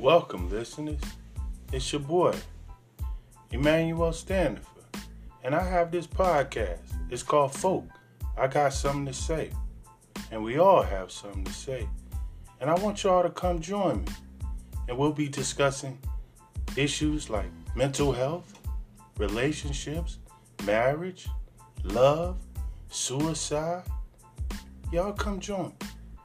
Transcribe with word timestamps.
Welcome, 0.00 0.48
listeners. 0.48 0.98
It's 1.74 1.92
your 1.92 2.00
boy, 2.00 2.34
Emmanuel 3.50 4.14
Standifer, 4.14 4.80
and 5.44 5.54
I 5.54 5.62
have 5.62 5.90
this 5.92 6.06
podcast. 6.06 6.78
It's 7.10 7.22
called 7.22 7.52
Folk. 7.52 7.84
I 8.34 8.46
got 8.46 8.72
something 8.72 9.04
to 9.04 9.12
say, 9.12 9.50
and 10.32 10.42
we 10.42 10.58
all 10.58 10.80
have 10.80 11.12
something 11.12 11.44
to 11.44 11.52
say. 11.52 11.86
And 12.62 12.70
I 12.70 12.74
want 12.76 13.04
y'all 13.04 13.22
to 13.22 13.28
come 13.28 13.60
join 13.60 14.04
me, 14.04 14.12
and 14.88 14.96
we'll 14.96 15.12
be 15.12 15.28
discussing 15.28 15.98
issues 16.76 17.28
like 17.28 17.50
mental 17.76 18.10
health, 18.10 18.58
relationships, 19.18 20.16
marriage, 20.64 21.28
love, 21.84 22.38
suicide. 22.88 23.82
Y'all 24.90 25.12
come 25.12 25.40
join. 25.40 25.74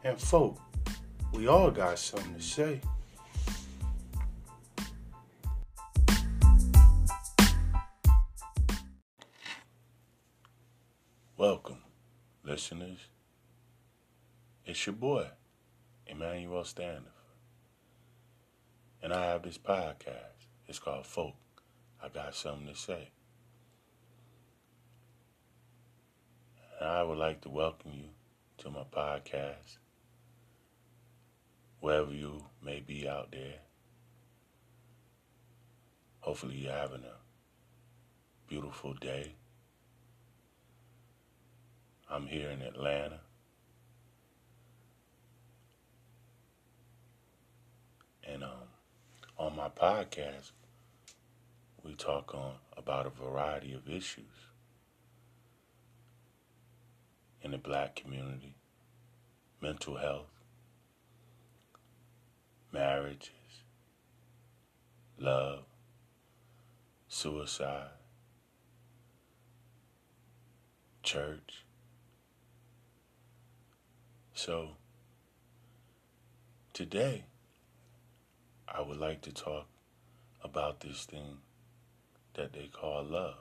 And 0.05 0.17
folk, 0.17 0.61
we 1.33 1.47
all 1.47 1.71
got 1.71 1.99
something 1.99 2.35
to 2.35 2.41
say. 2.41 2.79
Welcome, 11.47 11.83
listeners. 12.43 12.97
It's 14.65 14.83
your 14.87 14.95
boy, 14.95 15.27
Emmanuel 16.07 16.63
Standifer. 16.63 17.11
And 19.03 19.13
I 19.13 19.27
have 19.27 19.43
this 19.43 19.59
podcast. 19.59 20.47
It's 20.67 20.79
called 20.79 21.05
Folk. 21.05 21.35
I 22.03 22.09
got 22.09 22.33
something 22.33 22.65
to 22.65 22.75
say. 22.75 23.09
And 26.79 26.89
I 26.89 27.03
would 27.03 27.19
like 27.19 27.41
to 27.41 27.49
welcome 27.49 27.91
you 27.93 28.09
to 28.63 28.71
my 28.71 28.83
podcast, 28.91 29.77
wherever 31.79 32.11
you 32.11 32.43
may 32.63 32.79
be 32.79 33.07
out 33.07 33.29
there. 33.31 33.59
Hopefully, 36.21 36.55
you're 36.55 36.73
having 36.73 37.03
a 37.03 37.19
beautiful 38.47 38.95
day. 38.95 39.35
I'm 42.09 42.27
here 42.27 42.49
in 42.49 42.61
Atlanta. 42.61 43.19
And 48.23 48.43
um, 48.43 48.51
on 49.37 49.55
my 49.55 49.69
podcast, 49.69 50.51
we 51.83 51.93
talk 51.95 52.33
on 52.33 52.53
about 52.77 53.05
a 53.05 53.09
variety 53.09 53.73
of 53.73 53.89
issues 53.89 54.25
in 57.41 57.51
the 57.51 57.57
black 57.57 57.95
community, 57.95 58.55
mental 59.61 59.97
health, 59.97 60.29
marriages, 62.71 63.29
love, 65.19 65.59
suicide, 67.07 67.89
church. 71.03 71.64
So, 74.37 74.71
today, 76.73 77.23
I 78.67 78.81
would 78.81 78.97
like 78.97 79.21
to 79.21 79.31
talk 79.31 79.65
about 80.43 80.81
this 80.81 81.05
thing 81.05 81.37
that 82.33 82.51
they 82.51 82.67
call 82.67 83.05
love. 83.05 83.37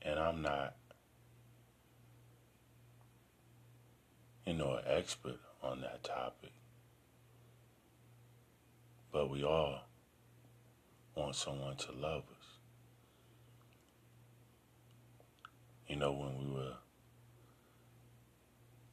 And 0.00 0.18
I'm 0.18 0.40
not, 0.40 0.76
you 4.46 4.54
know, 4.54 4.76
an 4.76 4.84
expert 4.86 5.38
on 5.62 5.82
that 5.82 6.02
topic. 6.02 6.52
But 9.12 9.28
we 9.28 9.44
all 9.44 9.82
want 11.14 11.36
someone 11.36 11.76
to 11.76 11.92
love 11.92 12.22
us. 12.22 12.46
You 15.86 15.96
know, 15.96 16.12
when 16.12 16.38
we 16.38 16.50
were 16.50 16.72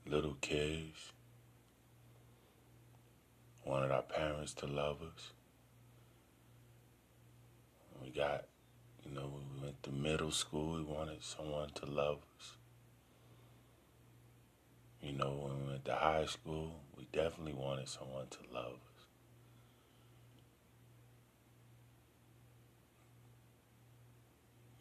little 0.09 0.37
kids, 0.41 1.11
wanted 3.65 3.91
our 3.91 4.01
parents 4.03 4.53
to 4.55 4.65
love 4.65 5.01
us. 5.01 5.31
We 8.01 8.09
got, 8.09 8.45
you 9.03 9.11
know, 9.11 9.29
we 9.33 9.63
went 9.63 9.83
to 9.83 9.91
middle 9.91 10.31
school, 10.31 10.75
we 10.75 10.83
wanted 10.83 11.23
someone 11.23 11.69
to 11.75 11.85
love 11.85 12.19
us. 12.39 12.53
You 15.01 15.13
know, 15.13 15.31
when 15.31 15.61
we 15.63 15.71
went 15.71 15.85
to 15.85 15.95
high 15.95 16.25
school, 16.25 16.71
we 16.97 17.07
definitely 17.11 17.53
wanted 17.53 17.87
someone 17.89 18.27
to 18.29 18.39
love 18.53 18.73
us. 18.73 19.05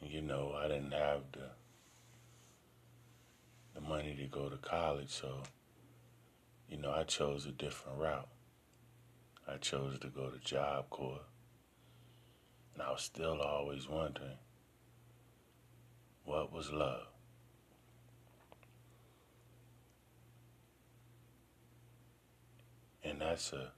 You 0.03 0.23
know, 0.23 0.55
I 0.57 0.69
didn't 0.69 0.93
have 0.93 1.23
the 1.33 1.51
the 3.77 3.83
money 3.83 4.17
to 4.17 4.27
go 4.27 4.49
to 4.49 4.57
college, 4.57 5.11
so 5.11 5.43
you 6.69 6.79
know, 6.79 6.91
I 6.91 7.05
chose 7.05 7.47
a 7.47 7.53
different 7.53 7.99
route. 7.99 8.29
I 9.47 9.59
chose 9.59 9.99
to 10.01 10.09
go 10.09 10.31
to 10.31 10.39
Job 10.39 10.91
Corps. 10.91 11.21
And 12.75 12.83
I 12.83 12.91
was 12.91 13.03
still 13.03 13.41
always 13.41 13.89
wondering 13.89 14.39
what 16.25 16.53
was 16.53 16.73
love? 16.73 17.07
And 23.05 23.21
that's 23.21 23.53
a, 23.53 23.71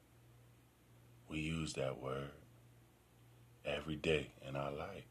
we 1.28 1.41
use 1.41 1.75
that 1.75 2.00
word 2.00 2.31
every 3.66 3.97
day 3.97 4.31
in 4.48 4.56
our 4.56 4.72
life. 4.72 5.04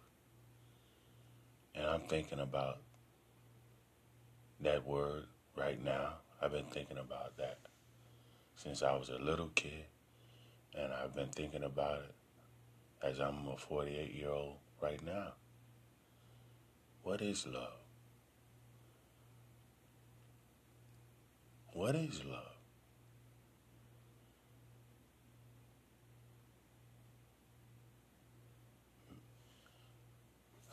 And 1.75 1.85
I'm 1.85 2.01
thinking 2.01 2.39
about 2.39 2.79
that 4.62 4.85
word 4.85 5.25
right 5.56 5.84
now. 5.84 6.16
I've 6.41 6.51
been 6.51 6.66
thinking 6.66 6.97
about 6.97 7.38
that 7.38 7.59
since 8.56 8.81
I 8.81 8.95
was 8.95 9.09
a 9.09 9.18
little 9.18 9.50
kid. 9.56 9.85
And 10.75 10.94
I've 10.94 11.16
been 11.16 11.29
thinking 11.29 11.63
about 11.63 12.01
it 12.01 12.16
as 13.03 13.19
I'm 13.19 13.47
a 13.47 13.57
48 13.57 14.13
year 14.13 14.29
old 14.29 14.57
right 14.81 15.03
now. 15.03 15.34
What 17.03 17.22
is 17.22 17.45
love? 17.47 17.73
What 21.74 21.95
is 21.95 22.24
love? 22.25 22.57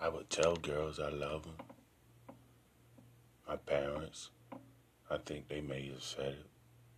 I 0.00 0.08
would 0.08 0.28
tell 0.28 0.56
girls 0.56 0.98
I 0.98 1.08
love 1.08 1.44
them. 1.44 1.73
My 3.54 3.72
parents, 3.72 4.30
I 5.08 5.16
think 5.24 5.46
they 5.46 5.60
may 5.60 5.88
have 5.90 6.02
said 6.02 6.32
it 6.32 6.46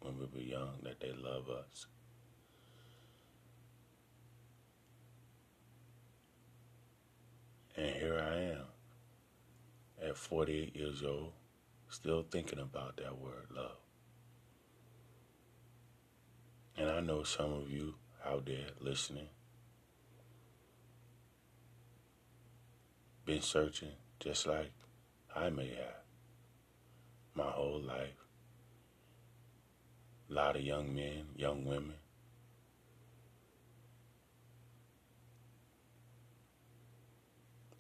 when 0.01 0.19
we 0.19 0.25
were 0.25 0.41
young 0.41 0.79
that 0.85 1.01
they 1.01 1.13
love 1.13 1.51
us. 1.51 1.87
And 7.77 7.95
here 7.97 8.19
I 8.19 8.39
am 8.55 10.09
at 10.09 10.17
48 10.17 10.75
years 10.75 11.03
old, 11.03 11.33
still 11.91 12.25
thinking 12.31 12.61
about 12.61 12.97
that 12.97 13.19
word 13.19 13.49
love. 13.55 13.77
And 16.79 16.89
I 16.89 17.01
know 17.01 17.23
some 17.23 17.53
of 17.53 17.71
you 17.71 17.97
out 18.25 18.47
there 18.47 18.69
listening 18.81 19.29
been 23.27 23.43
searching 23.43 23.93
just 24.21 24.47
like 24.47 24.73
I 25.35 25.51
may 25.51 25.69
have 25.75 26.06
my 27.37 27.51
whole 27.51 27.81
life. 27.81 28.25
A 30.31 30.33
lot 30.33 30.57
of 30.57 30.63
young 30.63 30.95
men, 30.95 31.27
young 31.37 31.65
women. 31.65 31.95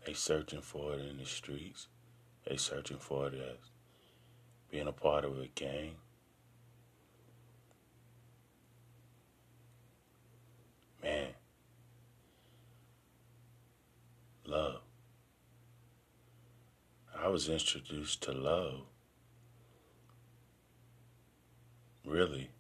They 0.07 0.13
searching 0.13 0.61
for 0.61 0.93
it 0.95 1.01
in 1.01 1.17
the 1.17 1.25
streets. 1.25 1.89
They 2.47 2.57
searching 2.57 2.99
for 2.99 3.29
it 3.29 3.35
as 3.35 3.71
being 4.71 4.87
a 4.87 4.93
part 4.93 5.25
of 5.25 5.39
a 5.41 5.49
gang. 5.49 5.97
Man, 11.03 11.29
love. 14.45 14.83
I 17.19 17.29
was 17.29 17.49
introduced 17.49 18.23
to 18.25 18.33
love 18.33 18.83
really 22.07 22.51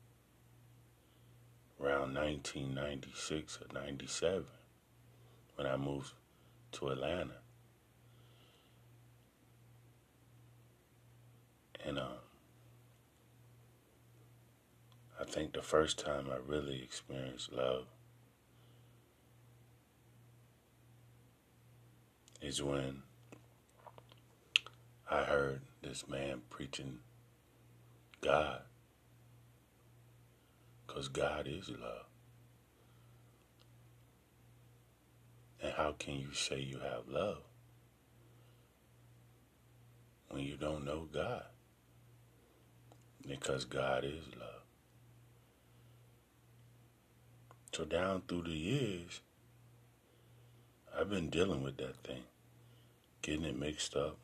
around 1.80 2.14
1996 2.14 3.60
or 3.62 3.80
97 3.80 4.44
when 5.54 5.66
I 5.66 5.76
moved 5.76 6.12
to 6.72 6.88
Atlanta. 6.88 7.36
And 11.84 11.98
um, 11.98 12.06
I 15.20 15.24
think 15.24 15.52
the 15.52 15.62
first 15.62 15.98
time 15.98 16.26
I 16.30 16.38
really 16.44 16.82
experienced 16.82 17.52
love 17.52 17.86
is 22.42 22.62
when 22.62 23.02
I 25.08 25.22
heard 25.22 25.60
this 25.82 26.08
man 26.08 26.42
preaching 26.50 26.98
God. 28.20 28.62
Because 30.96 31.08
God 31.08 31.46
is 31.46 31.68
love. 31.68 32.06
And 35.62 35.74
how 35.74 35.94
can 35.98 36.14
you 36.14 36.32
say 36.32 36.58
you 36.58 36.78
have 36.78 37.06
love 37.06 37.42
when 40.30 40.44
you 40.44 40.56
don't 40.56 40.86
know 40.86 41.06
God? 41.12 41.44
Because 43.28 43.66
God 43.66 44.04
is 44.04 44.24
love. 44.40 44.62
So 47.74 47.84
down 47.84 48.22
through 48.26 48.44
the 48.44 48.50
years, 48.52 49.20
I've 50.98 51.10
been 51.10 51.28
dealing 51.28 51.62
with 51.62 51.76
that 51.76 52.02
thing, 52.04 52.22
getting 53.20 53.44
it 53.44 53.58
mixed 53.58 53.94
up. 53.94 54.16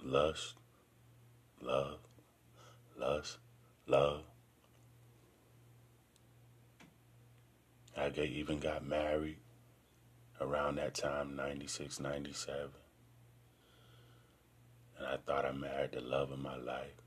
Lust, 0.00 0.54
love, 1.60 1.98
lust, 2.96 3.38
love. 3.92 4.22
I 7.96 8.08
even 8.08 8.58
got 8.58 8.86
married 8.86 9.38
around 10.40 10.76
that 10.76 10.94
time, 10.94 11.36
96, 11.36 12.00
97. 12.00 12.70
And 14.98 15.06
I 15.06 15.16
thought 15.18 15.44
I 15.44 15.52
married 15.52 15.92
the 15.92 16.00
love 16.00 16.30
of 16.30 16.38
my 16.38 16.56
life. 16.56 17.00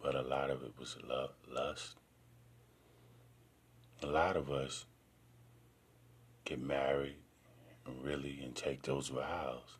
But 0.00 0.14
a 0.14 0.22
lot 0.22 0.50
of 0.50 0.62
it 0.62 0.72
was 0.78 0.96
love, 1.04 1.30
lust 1.48 1.96
a 4.02 4.06
lot 4.06 4.36
of 4.36 4.50
us 4.50 4.86
get 6.44 6.60
married 6.60 7.16
and 7.84 8.04
really 8.04 8.40
and 8.44 8.54
take 8.54 8.82
those 8.82 9.08
vows 9.08 9.78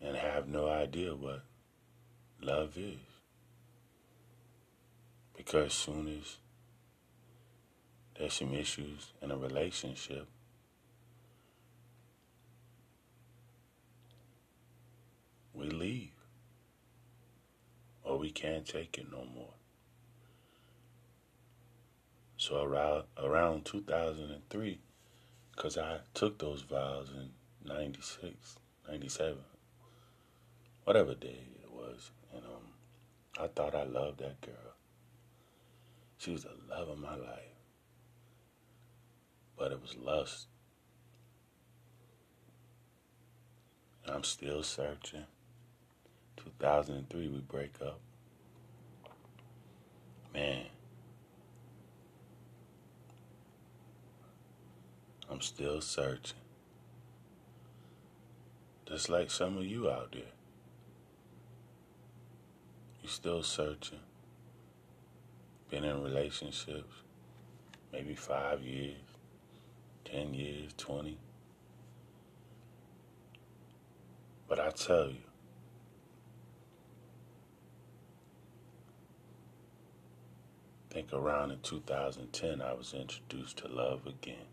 and 0.00 0.16
have 0.16 0.46
no 0.46 0.68
idea 0.68 1.14
what 1.14 1.42
love 2.40 2.76
is. 2.76 3.07
Because 5.38 5.72
soon 5.72 6.08
as 6.08 6.36
there's 8.18 8.34
some 8.34 8.52
issues 8.52 9.12
in 9.22 9.30
a 9.30 9.36
relationship, 9.36 10.26
we 15.54 15.70
leave 15.70 16.10
or 18.02 18.18
we 18.18 18.30
can't 18.30 18.66
take 18.66 18.98
it 18.98 19.10
no 19.12 19.24
more. 19.32 19.54
So 22.36 22.62
around 22.62 23.04
around 23.16 23.64
2003, 23.64 24.80
because 25.54 25.78
I 25.78 25.98
took 26.14 26.38
those 26.38 26.62
vows 26.62 27.10
in 27.16 27.30
96, 27.64 28.56
97, 28.88 29.38
whatever 30.82 31.14
day 31.14 31.46
it 31.62 31.70
was, 31.72 32.10
and 32.34 32.42
um, 32.44 33.40
I 33.40 33.46
thought 33.46 33.76
I 33.76 33.84
loved 33.84 34.18
that 34.18 34.40
girl. 34.40 34.74
She 36.18 36.32
was 36.32 36.42
the 36.42 36.50
love 36.68 36.88
of 36.88 36.98
my 36.98 37.14
life, 37.14 37.54
but 39.56 39.70
it 39.70 39.80
was 39.80 39.96
lust. 39.96 40.48
I'm 44.04 44.24
still 44.24 44.64
searching. 44.64 45.24
2003, 46.36 47.28
we 47.28 47.38
break 47.38 47.74
up. 47.80 48.00
Man, 50.34 50.64
I'm 55.30 55.40
still 55.40 55.80
searching. 55.80 56.38
Just 58.86 59.08
like 59.08 59.30
some 59.30 59.56
of 59.56 59.64
you 59.64 59.88
out 59.88 60.10
there. 60.12 60.22
You're 63.02 63.10
still 63.10 63.42
searching. 63.44 64.00
Been 65.70 65.84
in 65.84 66.02
relationships, 66.02 67.02
maybe 67.92 68.14
five 68.14 68.62
years, 68.62 68.96
10 70.04 70.34
years, 70.34 70.72
20. 70.76 71.18
But 74.48 74.58
I 74.58 74.70
tell 74.70 75.08
you, 75.08 75.18
I 80.90 80.94
think 80.94 81.12
around 81.12 81.50
in 81.50 81.60
2010 81.60 82.62
I 82.62 82.72
was 82.72 82.94
introduced 82.94 83.58
to 83.58 83.68
love 83.68 84.06
again 84.06 84.46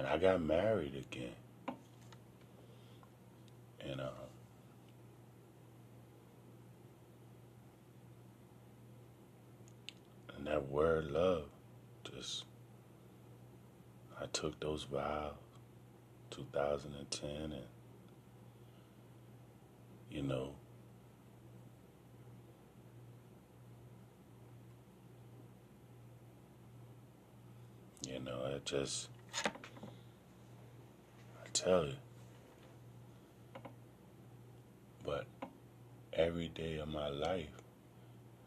and 0.00 0.06
I 0.06 0.16
got 0.16 0.40
married 0.40 0.94
again. 0.94 1.34
And 3.80 4.00
um, 4.00 4.08
and 10.36 10.46
that 10.46 10.59
word 10.70 11.10
love 11.10 11.46
just 12.04 12.44
I 14.20 14.26
took 14.26 14.60
those 14.60 14.84
vows 14.84 15.34
2010 16.30 17.28
and 17.30 17.54
you 20.10 20.22
know 20.22 20.54
you 28.06 28.20
know 28.20 28.46
it 28.54 28.64
just 28.64 29.08
I 31.42 31.48
tell 31.52 31.84
you. 31.86 31.94
But 35.04 35.26
every 36.12 36.48
day 36.48 36.78
of 36.78 36.88
my 36.88 37.08
life, 37.08 37.48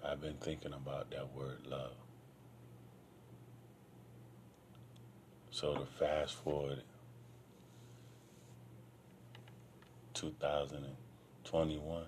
I've 0.05 0.21
been 0.21 0.37
thinking 0.39 0.73
about 0.73 1.11
that 1.11 1.35
word 1.35 1.65
love. 1.67 2.02
So 5.53 5.75
to 5.75 5.85
fast 5.85 6.33
forward 6.33 6.81
2021, 10.15 12.03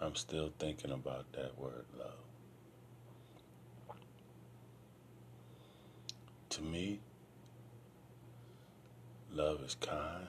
I'm 0.00 0.16
still 0.16 0.52
thinking 0.58 0.90
about 0.90 1.32
that 1.32 1.56
word 1.56 1.84
love. 1.96 2.14
To 6.50 6.62
me, 6.62 6.98
Love 9.32 9.62
is 9.64 9.76
kind. 9.76 10.26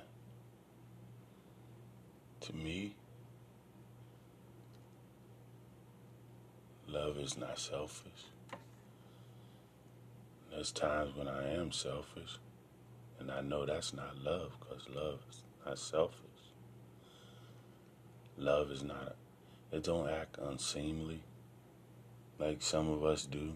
To 2.41 2.55
me, 2.55 2.95
love 6.87 7.17
is 7.17 7.35
not 7.35 7.57
selfish. 7.57 8.11
There's 10.61 10.71
times 10.71 11.15
when 11.15 11.27
I 11.27 11.55
am 11.55 11.71
selfish, 11.71 12.37
and 13.19 13.31
I 13.31 13.41
know 13.41 13.65
that's 13.65 13.95
not 13.95 14.15
love 14.23 14.51
because 14.59 14.87
love 14.95 15.17
is 15.27 15.41
not 15.65 15.79
selfish. 15.79 16.19
Love 18.37 18.69
is 18.69 18.83
not, 18.83 19.15
it 19.71 19.83
don't 19.83 20.07
act 20.07 20.37
unseemly 20.37 21.23
like 22.37 22.61
some 22.61 22.91
of 22.91 23.03
us 23.03 23.25
do. 23.25 23.53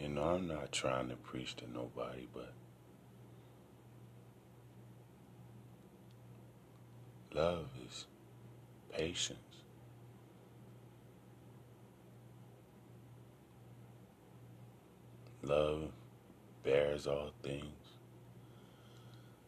You 0.00 0.08
know, 0.08 0.24
I'm 0.24 0.48
not 0.48 0.72
trying 0.72 1.08
to 1.10 1.14
preach 1.14 1.54
to 1.58 1.72
nobody, 1.72 2.26
but 2.34 2.52
love 7.32 7.66
is 7.86 8.06
patience. 8.92 9.51
Love 15.42 15.90
bears 16.62 17.06
all 17.06 17.30
things. 17.42 17.64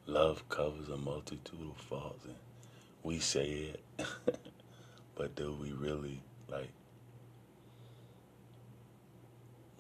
Love 0.07 0.49
covers 0.49 0.89
a 0.89 0.97
multitude 0.97 1.71
of 1.71 1.77
faults. 1.85 2.25
And 2.25 2.35
we 3.03 3.19
say 3.19 3.75
it, 3.75 3.83
but 5.15 5.35
do 5.35 5.53
we 5.61 5.73
really 5.73 6.21
like 6.51 6.71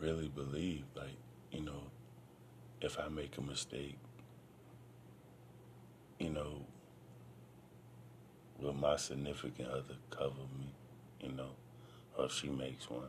really 0.04 0.28
believe, 0.28 0.84
like, 0.94 1.16
you 1.50 1.60
know, 1.60 1.82
if 2.80 2.98
I 2.98 3.08
make 3.08 3.38
a 3.38 3.40
mistake, 3.40 3.96
you 6.18 6.30
know, 6.30 6.60
will 8.60 8.74
my 8.74 8.96
significant 8.96 9.68
other 9.68 9.96
cover 10.10 10.44
me, 10.58 10.74
you 11.22 11.32
know, 11.32 11.50
or 12.16 12.26
if 12.26 12.32
she 12.32 12.48
makes 12.48 12.90
one. 12.90 13.08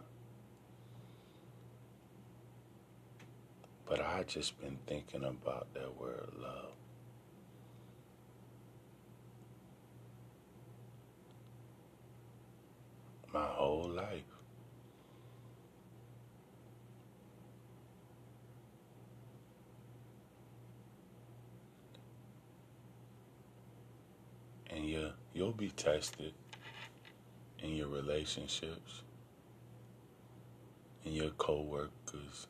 But 3.88 4.02
I 4.02 4.24
just 4.24 4.60
been 4.60 4.78
thinking 4.88 5.24
about 5.24 5.72
that 5.76 5.96
word 6.00 6.30
love. 6.42 6.72
My 13.32 13.46
whole 13.46 13.90
life. 13.90 14.24
And 24.72 24.90
you 24.90 25.12
you'll 25.34 25.52
be 25.52 25.70
tested 25.70 26.34
in 27.60 27.76
your 27.76 27.88
relationships, 27.88 29.04
in 31.06 31.14
your 31.14 31.30
co-workers 31.32 32.48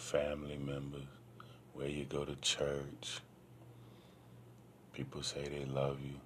family 0.00 0.56
members, 0.56 1.04
where 1.74 1.86
you 1.86 2.04
go 2.04 2.24
to 2.24 2.34
church. 2.36 3.20
People 4.92 5.22
say 5.22 5.46
they 5.46 5.64
love 5.66 5.98
you. 6.00 6.16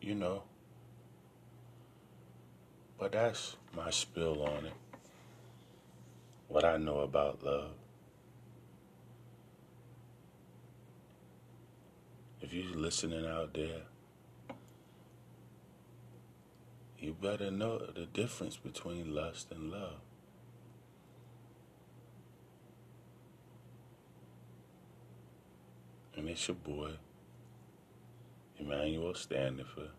You 0.00 0.14
know. 0.14 0.44
But 2.98 3.12
that's 3.12 3.56
my 3.76 3.90
spill 3.90 4.42
on 4.42 4.66
it. 4.66 4.72
What 6.48 6.64
I 6.64 6.76
know 6.76 7.00
about 7.00 7.44
love. 7.44 7.72
If 12.40 12.54
you're 12.54 12.76
listening 12.76 13.26
out 13.26 13.52
there, 13.52 13.82
you 17.06 17.12
better 17.12 17.52
know 17.52 17.78
the 17.78 18.04
difference 18.12 18.56
between 18.56 19.14
lust 19.14 19.52
and 19.52 19.70
love. 19.70 20.00
And 26.16 26.28
it's 26.28 26.48
your 26.48 26.56
boy, 26.56 26.94
Emmanuel 28.58 29.14
Standifer. 29.14 29.90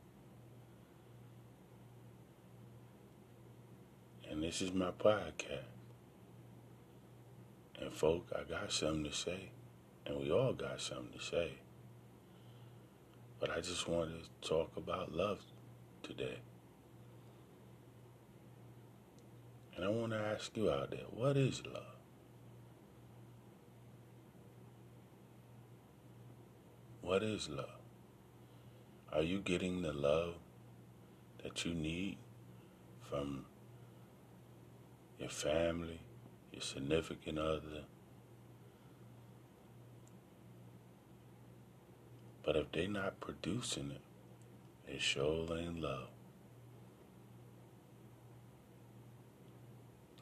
And 4.30 4.44
this 4.44 4.62
is 4.62 4.74
my 4.74 4.92
podcast. 4.92 5.64
And 7.80 7.94
folk, 7.94 8.28
I 8.38 8.44
got 8.44 8.70
something 8.74 9.06
to 9.06 9.14
say. 9.14 9.52
And 10.06 10.20
we 10.20 10.30
all 10.30 10.52
got 10.52 10.82
something 10.82 11.18
to 11.18 11.24
say. 11.24 11.52
But 13.40 13.52
I 13.52 13.62
just 13.62 13.88
wanted 13.88 14.24
to 14.24 14.50
talk 14.50 14.72
about 14.76 15.14
love 15.14 15.40
today. 16.04 16.40
And 19.78 19.86
I 19.86 19.90
want 19.90 20.12
to 20.12 20.18
ask 20.18 20.58
you 20.58 20.72
out 20.72 20.90
there, 20.90 21.06
what 21.12 21.38
is 21.38 21.62
love? 21.64 21.84
What 27.02 27.22
is 27.22 27.48
love? 27.48 27.70
Are 29.14 29.22
you 29.22 29.38
getting 29.38 29.84
the 29.84 29.94
love 29.94 30.34
that 31.44 31.64
you 31.64 31.76
need 31.76 32.18
from 33.08 33.46
your 35.20 35.30
family, 35.30 36.02
your 36.52 36.62
significant 36.64 37.38
other? 37.38 37.86
But 42.44 42.56
if 42.56 42.72
they're 42.72 42.88
not 42.88 43.20
producing 43.20 43.92
it, 43.92 44.02
they 44.88 44.98
sure 44.98 45.46
ain't 45.56 45.82
love. 45.82 46.08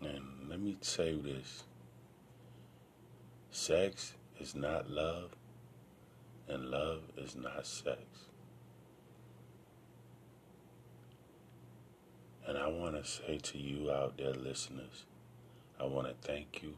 And 0.02 0.45
let 0.56 0.64
me 0.64 0.78
say 0.80 1.14
this 1.14 1.66
sex 3.52 4.14
is 4.40 4.56
not 4.56 4.90
love, 4.90 5.32
and 6.48 6.70
love 6.72 7.02
is 7.18 7.36
not 7.36 7.68
sex. 7.68 8.00
And 12.48 12.58
I 12.58 12.70
want 12.70 12.96
to 12.96 13.04
say 13.04 13.38
to 13.38 13.58
you 13.58 13.92
out 13.92 14.18
there, 14.18 14.32
listeners, 14.32 15.04
I 15.78 15.88
want 15.88 16.08
to 16.08 16.14
thank 16.26 16.64
you 16.64 16.78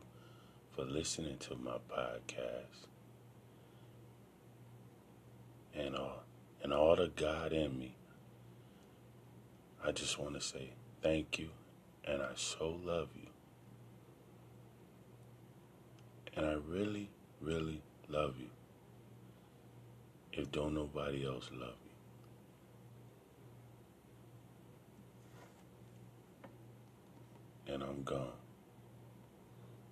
for 0.75 0.83
listening 0.83 1.37
to 1.41 1.55
my 1.55 1.77
podcast. 1.87 2.87
And, 5.75 5.95
uh, 5.95 6.23
and 6.63 6.73
all 6.73 6.95
the 6.95 7.11
God 7.15 7.53
in 7.53 7.77
me, 7.77 7.93
I 9.85 9.91
just 9.91 10.17
want 10.17 10.33
to 10.33 10.41
say 10.41 10.71
thank 11.03 11.37
you, 11.37 11.49
and 12.03 12.23
I 12.23 12.31
so 12.33 12.75
love 12.83 13.09
you. 13.15 13.27
And 16.37 16.45
I 16.45 16.53
really, 16.67 17.09
really 17.41 17.81
love 18.09 18.35
you 18.39 18.49
if 20.33 20.51
don't 20.51 20.75
nobody 20.75 21.25
else 21.25 21.49
love 21.51 21.73
you. 27.67 27.73
And 27.73 27.81
I'm 27.81 28.03
gone. 28.03 28.46